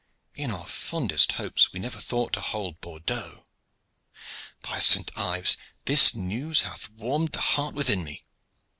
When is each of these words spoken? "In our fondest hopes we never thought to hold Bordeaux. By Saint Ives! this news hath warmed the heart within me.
"In 0.33 0.49
our 0.49 0.65
fondest 0.65 1.33
hopes 1.33 1.71
we 1.71 1.79
never 1.79 1.99
thought 1.99 2.33
to 2.33 2.41
hold 2.41 2.81
Bordeaux. 2.81 3.45
By 4.63 4.79
Saint 4.79 5.11
Ives! 5.15 5.57
this 5.85 6.15
news 6.15 6.61
hath 6.63 6.89
warmed 6.89 7.33
the 7.33 7.41
heart 7.41 7.75
within 7.75 8.03
me. 8.03 8.25